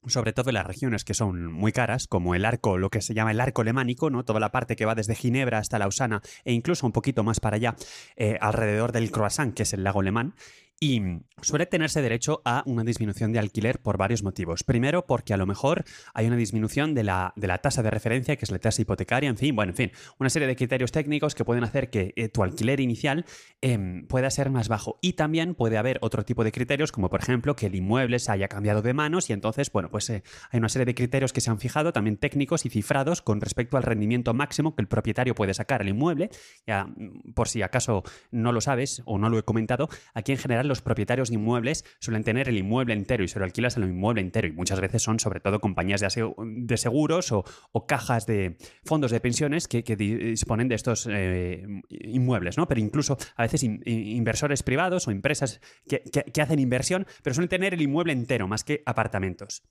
sobre 0.07 0.33
todo 0.33 0.49
en 0.49 0.55
las 0.55 0.65
regiones 0.65 1.03
que 1.03 1.13
son 1.13 1.51
muy 1.51 1.71
caras, 1.71 2.07
como 2.07 2.35
el 2.35 2.45
arco, 2.45 2.77
lo 2.77 2.89
que 2.89 3.01
se 3.01 3.13
llama 3.13 3.31
el 3.31 3.41
arco 3.41 3.63
lemánico, 3.63 4.09
¿no? 4.09 4.23
Toda 4.23 4.39
la 4.39 4.51
parte 4.51 4.75
que 4.75 4.85
va 4.85 4.95
desde 4.95 5.15
Ginebra 5.15 5.59
hasta 5.59 5.79
Lausana 5.79 6.21
e 6.43 6.53
incluso 6.53 6.85
un 6.85 6.91
poquito 6.91 7.23
más 7.23 7.39
para 7.39 7.55
allá, 7.55 7.75
eh, 8.15 8.37
alrededor 8.41 8.91
del 8.91 9.11
Croissant, 9.11 9.53
que 9.53 9.63
es 9.63 9.73
el 9.73 9.83
lago 9.83 10.01
Lemán. 10.01 10.33
Y 10.79 11.01
suele 11.41 11.65
tenerse 11.65 12.01
derecho 12.01 12.41
a 12.45 12.63
una 12.65 12.83
disminución 12.83 13.31
de 13.31 13.39
alquiler 13.39 13.79
por 13.79 13.97
varios 13.97 14.23
motivos. 14.23 14.63
Primero, 14.63 15.05
porque 15.05 15.33
a 15.33 15.37
lo 15.37 15.45
mejor 15.45 15.83
hay 16.13 16.27
una 16.27 16.35
disminución 16.35 16.93
de 16.93 17.03
la, 17.03 17.33
de 17.35 17.47
la 17.47 17.59
tasa 17.59 17.83
de 17.83 17.89
referencia, 17.89 18.35
que 18.35 18.45
es 18.45 18.51
la 18.51 18.59
tasa 18.59 18.81
hipotecaria, 18.81 19.29
en 19.29 19.37
fin, 19.37 19.55
bueno, 19.55 19.71
en 19.71 19.75
fin, 19.75 19.91
una 20.19 20.29
serie 20.29 20.47
de 20.47 20.55
criterios 20.55 20.91
técnicos 20.91 21.35
que 21.35 21.45
pueden 21.45 21.63
hacer 21.63 21.89
que 21.89 22.13
eh, 22.15 22.29
tu 22.29 22.43
alquiler 22.43 22.79
inicial 22.79 23.25
em, 23.61 24.05
pueda 24.07 24.29
ser 24.29 24.49
más 24.49 24.67
bajo. 24.67 24.99
Y 25.01 25.13
también 25.13 25.55
puede 25.55 25.77
haber 25.77 25.97
otro 26.01 26.23
tipo 26.25 26.43
de 26.43 26.51
criterios, 26.51 26.91
como 26.91 27.09
por 27.09 27.21
ejemplo 27.21 27.55
que 27.55 27.67
el 27.67 27.75
inmueble 27.75 28.19
se 28.19 28.31
haya 28.31 28.47
cambiado 28.47 28.81
de 28.81 28.93
manos 28.93 29.29
y 29.29 29.33
entonces, 29.33 29.71
bueno, 29.71 29.89
pues 29.89 30.09
eh, 30.09 30.23
hay 30.51 30.59
una 30.59 30.69
serie 30.69 30.85
de 30.85 30.95
criterios 30.95 31.33
que 31.33 31.41
se 31.41 31.49
han 31.49 31.59
fijado, 31.59 31.93
también 31.93 32.17
técnicos 32.17 32.65
y 32.65 32.69
cifrados, 32.69 33.21
con 33.21 33.41
respecto 33.41 33.77
al 33.77 33.83
rendimiento 33.83 34.33
máximo 34.33 34.75
que 34.75 34.81
el 34.81 34.87
propietario 34.87 35.35
puede 35.35 35.53
sacar 35.53 35.81
al 35.81 35.89
inmueble. 35.89 36.29
Ya, 36.65 36.85
mm, 36.85 37.33
por 37.33 37.47
si 37.47 37.61
acaso 37.61 38.03
no 38.31 38.51
lo 38.51 38.61
sabes 38.61 39.01
o 39.05 39.17
no 39.17 39.29
lo 39.29 39.39
he 39.39 39.43
comentado, 39.43 39.89
aquí 40.13 40.31
en 40.31 40.37
general 40.37 40.66
los 40.67 40.81
propietarios 40.81 41.29
de 41.29 41.35
inmuebles 41.35 41.85
suelen 41.99 42.23
tener 42.23 42.49
el 42.49 42.57
inmueble 42.57 42.93
entero 42.93 43.23
y 43.23 43.27
se 43.27 43.39
lo 43.39 43.45
alquilas 43.45 43.77
al 43.77 43.83
inmueble 43.83 44.21
entero 44.21 44.47
y 44.47 44.51
muchas 44.51 44.79
veces 44.79 45.01
son 45.01 45.19
sobre 45.19 45.39
todo 45.39 45.59
compañías 45.59 46.01
de, 46.01 46.77
seguros 46.77 47.31
o, 47.31 47.43
cajas 47.87 48.25
de 48.25 48.57
fondos 48.83 49.11
de 49.11 49.19
pensiones 49.19 49.67
que, 49.67 49.83
disponen 49.97 50.67
de 50.67 50.75
estos 50.75 51.07
eh, 51.09 51.65
inmuebles, 51.89 52.57
¿no? 52.57 52.67
Pero 52.67 52.81
incluso 52.81 53.17
a 53.35 53.43
veces 53.43 53.63
inversores 53.63 54.63
privados 54.63 55.07
o 55.07 55.11
empresas 55.11 55.61
que 55.87 56.41
hacen 56.41 56.59
inversión, 56.59 57.07
pero 57.23 57.33
suelen 57.33 57.49
tener 57.49 57.73
el 57.73 57.81
inmueble 57.81 58.13
entero 58.13 58.47
más 58.47 58.63
que 58.63 58.83
apartamentos. 58.85 59.63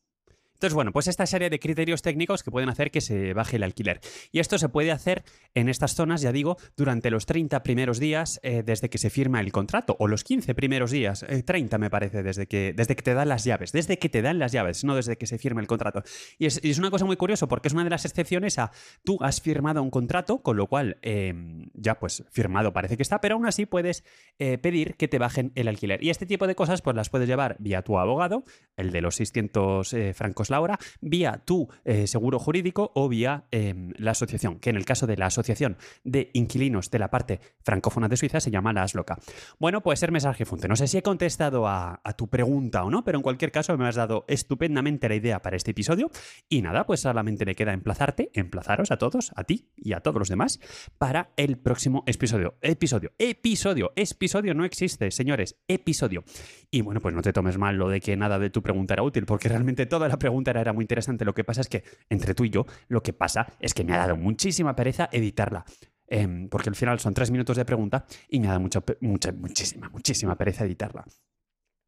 Entonces, 0.57 0.75
bueno, 0.75 0.91
pues 0.91 1.07
esta 1.07 1.27
serie 1.27 1.51
de 1.51 1.59
criterios 1.59 2.01
técnicos 2.01 2.43
que 2.43 2.51
pueden 2.51 2.71
hacer 2.71 2.91
que 2.91 3.03
se 3.03 3.35
baje 3.35 3.57
el 3.57 3.63
alquiler. 3.63 4.01
Y 4.33 4.39
esto 4.39 4.57
se 4.57 4.71
puede 4.71 4.91
hacer 4.91 5.23
en 5.55 5.69
estas 5.69 5.95
zonas, 5.95 6.23
ya 6.23 6.33
digo, 6.33 6.57
durante 6.77 7.11
los 7.11 7.27
30 7.27 7.63
primeros 7.63 7.99
días 7.99 8.41
eh, 8.43 8.63
desde 8.65 8.89
que 8.89 8.97
se 8.97 9.11
firma 9.11 9.41
el 9.41 9.53
contrato, 9.53 9.97
o 9.99 10.09
los 10.09 10.25
15 10.25 10.55
primeros 10.55 10.91
días, 10.91 11.27
30 11.45 11.77
eh, 11.77 11.79
me 11.79 11.91
parece, 11.91 12.23
desde 12.23 12.47
que, 12.47 12.73
desde 12.75 12.97
que 12.97 13.03
te 13.03 13.13
dan 13.13 13.29
las 13.29 13.45
llaves, 13.45 13.73
desde 13.73 13.99
que 13.99 14.09
te 14.09 14.23
dan 14.23 14.39
las 14.39 14.53
llaves, 14.53 14.85
no 14.85 14.95
desde 14.95 15.17
que 15.17 15.27
se 15.27 15.39
firma 15.39 15.61
el 15.61 15.67
contrato. 15.67 16.03
Y 16.39 16.47
es, 16.47 16.79
una 16.79 16.91
cosa 16.91 17.05
muy 17.05 17.17
curiosa 17.17 17.47
porque 17.47 17.69
es 17.69 17.75
una 17.75 17.85
de 17.85 17.91
las 17.91 18.05
excepciones 18.05 18.59
a 18.59 18.71
tú 19.05 19.19
has 19.21 19.41
firmado 19.41 19.83
un 19.83 19.91
contrato, 19.91 20.43
con 20.43 20.57
lo 20.57 20.67
cual 20.69 20.99
em, 21.03 21.69
ya 21.75 21.99
pues 21.99 22.25
firmado 22.31 22.73
parece 22.73 22.97
que 22.97 23.03
está, 23.03 23.21
pero 23.21 23.35
aún 23.35 23.47
así 23.47 23.67
puedes 23.67 24.05
eh, 24.39 24.59
pedir 24.59 24.97
que 24.97 25.09
te 25.09 25.19
bajen 25.19 25.53
el 25.55 25.69
alquiler. 25.69 26.03
Y 26.03 26.11
este 26.11 26.27
tipo 26.27 26.47
de 26.47 26.55
cosas 26.55 26.83
pues 26.83 26.97
las 26.97 27.11
puedes 27.11 27.29
llevar 27.29 27.57
vía 27.59 27.83
tu 27.83 27.99
abogado, 27.99 28.45
el 28.77 28.93
de 28.93 29.01
los 29.01 29.17
600 29.17 29.95
francos 30.15 30.51
la 30.51 30.61
hora, 30.61 30.79
vía 31.01 31.43
tu 31.45 31.69
eh, 31.85 32.07
seguro 32.07 32.39
jurídico 32.39 32.93
o 32.95 33.09
vía 33.09 33.45
em, 33.51 33.93
la 33.97 34.13
asociación, 34.13 34.59
que 34.59 34.71
en 34.71 34.77
el 34.77 34.85
caso 34.85 35.07
de 35.07 35.17
la 35.17 35.27
asociación 35.27 35.77
de 36.05 36.31
inquilinos 36.35 36.91
de 36.91 36.99
la 36.99 37.11
parte 37.11 37.41
francófona 37.63 38.09
de 38.09 38.17
Suiza 38.17 38.41
se 38.41 38.51
llama 38.51 38.73
la 38.73 38.83
ASLOCA. 38.83 39.19
Bueno, 39.59 39.83
pues 39.83 40.01
ser 40.01 40.13
mensaje 40.13 40.45
Funte. 40.45 40.69
No 40.69 40.77
sé 40.77 40.87
si 40.87 40.99
he 40.99 41.03
contestado 41.03 41.67
a, 41.67 42.01
tu 42.17 42.29
pregunta 42.29 42.85
o 42.85 42.91
no, 42.91 43.05
pero 43.05 43.19
en 43.19 43.23
cualquier 43.23 43.51
caso 43.51 43.77
me 43.77 43.87
has 43.87 43.97
dado 43.97 44.25
estupendamente 44.29 45.09
la 45.09 45.15
idea 45.15 45.43
para 45.43 45.57
este 45.57 45.73
episodio. 45.73 46.11
Y 46.49 46.63
nada, 46.63 46.87
pues 46.87 47.01
solamente 47.01 47.45
me 47.45 47.55
queda 47.55 47.73
emplazarte, 47.73 48.31
emplazaros 48.35 48.91
a 48.91 48.97
todos, 48.97 49.33
a 49.37 49.45
ti 49.45 49.69
y 49.77 49.93
a 49.93 50.01
todos 50.01 50.19
los 50.19 50.29
demás, 50.29 50.61
para 50.99 51.31
el 51.37 51.59
próximo 51.59 52.05
episodio. 52.07 52.57
Episodio, 52.63 53.13
episodio, 53.19 53.93
episodio 53.97 54.55
no 54.55 54.65
existe, 54.65 55.11
señores, 55.11 55.57
episodio. 55.69 56.25
Y 56.71 56.83
bueno, 56.83 57.01
pues 57.01 57.15
no 57.15 57.23
te 57.23 57.33
tomes 57.33 57.59
mal 57.59 57.77
lo 57.77 57.89
de 57.89 58.01
que 58.01 58.17
nada 58.17 58.39
de 58.39 58.51
tu 58.51 58.63
pregunta 58.67 58.95
era 58.95 59.03
útil, 59.03 59.25
porque 59.25 59.49
realmente 59.49 59.87
toda 59.87 60.09
la 60.09 60.19
pregunta 60.19 60.51
era, 60.51 60.73
muy 60.73 60.83
interesante. 60.83 61.25
Lo 61.25 61.35
que 61.35 61.45
pasa 61.45 61.61
es 61.61 61.69
que, 61.69 61.85
entre 62.11 62.35
tú 62.35 62.45
y 62.45 62.51
yo, 62.51 62.67
lo 62.89 63.03
que 63.03 63.13
pasa 63.13 63.47
es 63.61 63.75
que 63.75 63.85
me 63.85 63.95
ha 63.95 63.99
dado 63.99 64.17
muchísima 64.17 64.75
pereza 64.75 65.09
editarla. 65.13 65.65
Em, 66.09 66.49
porque 66.49 66.69
al 66.69 66.77
final 66.77 66.99
son 67.01 67.15
tres 67.15 67.31
minutos 67.31 67.57
de 67.57 67.65
pregunta 67.65 68.07
y 68.29 68.41
me 68.41 68.47
ha 68.47 68.51
dado 68.51 68.61
mucha, 68.61 68.83
muchísima, 69.01 69.89
muchísima 69.89 70.37
pereza 70.37 70.65
editarla. 70.65 71.05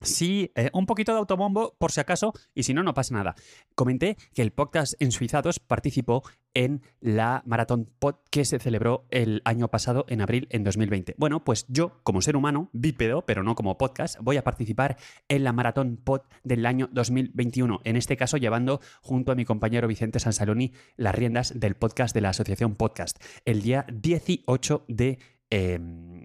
Sí, 0.00 0.52
eh, 0.54 0.70
un 0.72 0.86
poquito 0.86 1.12
de 1.12 1.18
autobombo 1.18 1.74
por 1.76 1.90
si 1.90 1.98
acaso, 1.98 2.32
y 2.54 2.62
si 2.62 2.72
no, 2.72 2.84
no 2.84 2.94
pasa 2.94 3.14
nada. 3.14 3.34
Comenté 3.74 4.16
que 4.32 4.42
el 4.42 4.52
podcast 4.52 4.94
en 5.00 5.10
Suizados 5.10 5.58
participó 5.58 6.22
en 6.54 6.82
la 7.00 7.42
Maratón 7.46 7.90
Pod 7.98 8.16
que 8.30 8.44
se 8.44 8.60
celebró 8.60 9.06
el 9.10 9.42
año 9.44 9.68
pasado, 9.68 10.06
en 10.08 10.20
abril, 10.20 10.46
en 10.50 10.62
2020. 10.62 11.16
Bueno, 11.18 11.44
pues 11.44 11.66
yo, 11.68 12.00
como 12.04 12.22
ser 12.22 12.36
humano, 12.36 12.70
bípedo, 12.72 13.26
pero 13.26 13.42
no 13.42 13.56
como 13.56 13.76
podcast, 13.76 14.18
voy 14.20 14.36
a 14.36 14.44
participar 14.44 14.98
en 15.28 15.42
la 15.42 15.52
Maratón 15.52 15.96
Pod 15.96 16.22
del 16.44 16.64
año 16.66 16.88
2021. 16.92 17.80
En 17.82 17.96
este 17.96 18.16
caso, 18.16 18.36
llevando 18.36 18.80
junto 19.02 19.32
a 19.32 19.34
mi 19.34 19.44
compañero 19.44 19.88
Vicente 19.88 20.20
Sansaloni 20.20 20.72
las 20.96 21.14
riendas 21.14 21.58
del 21.58 21.74
podcast 21.74 22.14
de 22.14 22.20
la 22.20 22.30
Asociación 22.30 22.76
Podcast, 22.76 23.22
el 23.44 23.62
día 23.62 23.84
18 23.92 24.84
de... 24.86 25.18
Em, 25.50 26.17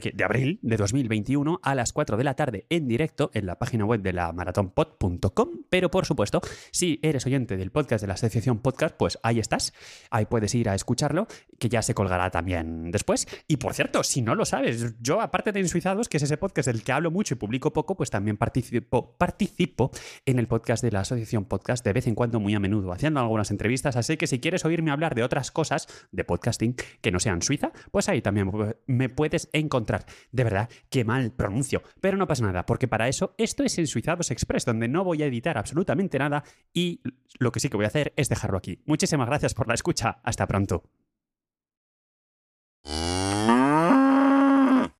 de, 0.00 0.24
abril 0.24 0.58
de 0.62 0.76
2021 0.76 1.60
a 1.62 1.74
las 1.74 1.92
4 1.92 2.16
de 2.16 2.24
la 2.24 2.34
tarde 2.34 2.66
en 2.68 2.88
directo 2.88 3.30
en 3.34 3.46
la 3.46 3.58
página 3.58 3.84
web 3.84 4.02
de 4.02 4.12
la 4.12 4.32
maratonpod.com. 4.32 5.48
Pero 5.70 5.90
por 5.90 6.06
supuesto, 6.06 6.40
si 6.70 7.00
eres 7.02 7.26
oyente 7.26 7.56
del 7.56 7.70
podcast 7.70 8.02
de 8.02 8.08
la 8.08 8.14
Asociación 8.14 8.58
Podcast, 8.58 8.96
pues 8.96 9.18
ahí 9.22 9.38
estás. 9.38 9.72
Ahí 10.10 10.26
puedes 10.26 10.54
ir 10.54 10.68
a 10.68 10.74
escucharlo, 10.74 11.26
que 11.64 11.70
ya 11.70 11.80
se 11.80 11.94
colgará 11.94 12.30
también 12.30 12.90
después. 12.90 13.26
Y 13.48 13.56
por 13.56 13.72
cierto, 13.72 14.02
si 14.02 14.20
no 14.20 14.34
lo 14.34 14.44
sabes, 14.44 14.96
yo 15.00 15.22
aparte 15.22 15.50
de 15.50 15.60
Insuizados, 15.60 16.10
que 16.10 16.18
es 16.18 16.22
ese 16.22 16.36
podcast 16.36 16.66
del 16.66 16.82
que 16.82 16.92
hablo 16.92 17.10
mucho 17.10 17.32
y 17.32 17.38
publico 17.38 17.72
poco, 17.72 17.96
pues 17.96 18.10
también 18.10 18.36
participo, 18.36 19.16
participo 19.16 19.90
en 20.26 20.38
el 20.38 20.46
podcast 20.46 20.84
de 20.84 20.90
la 20.90 21.00
Asociación 21.00 21.46
Podcast 21.46 21.82
de 21.82 21.94
vez 21.94 22.06
en 22.06 22.14
cuando, 22.14 22.38
muy 22.38 22.54
a 22.54 22.60
menudo, 22.60 22.92
haciendo 22.92 23.20
algunas 23.20 23.50
entrevistas. 23.50 23.96
Así 23.96 24.18
que 24.18 24.26
si 24.26 24.40
quieres 24.40 24.66
oírme 24.66 24.90
hablar 24.90 25.14
de 25.14 25.22
otras 25.22 25.50
cosas 25.50 25.88
de 26.12 26.22
podcasting 26.24 26.76
que 27.00 27.10
no 27.10 27.18
sean 27.18 27.40
Suiza, 27.40 27.72
pues 27.90 28.10
ahí 28.10 28.20
también 28.20 28.50
me 28.86 29.08
puedes 29.08 29.48
encontrar 29.54 30.04
de 30.32 30.44
verdad, 30.44 30.68
qué 30.90 31.02
mal 31.02 31.32
pronuncio. 31.32 31.82
Pero 32.02 32.18
no 32.18 32.26
pasa 32.26 32.44
nada, 32.44 32.66
porque 32.66 32.88
para 32.88 33.08
eso 33.08 33.34
esto 33.38 33.62
es 33.62 33.78
en 33.78 33.86
Suizados 33.86 34.30
Express, 34.30 34.66
donde 34.66 34.86
no 34.86 35.02
voy 35.02 35.22
a 35.22 35.26
editar 35.26 35.56
absolutamente 35.56 36.18
nada 36.18 36.44
y 36.74 37.00
lo 37.38 37.52
que 37.52 37.60
sí 37.60 37.70
que 37.70 37.76
voy 37.78 37.86
a 37.86 37.88
hacer 37.88 38.12
es 38.16 38.28
dejarlo 38.28 38.58
aquí. 38.58 38.82
Muchísimas 38.84 39.28
gracias 39.28 39.54
por 39.54 39.66
la 39.66 39.72
escucha. 39.72 40.20
Hasta 40.22 40.46
pronto. 40.46 40.84
you 42.86 43.13